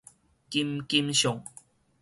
[0.49, 1.43] 金金相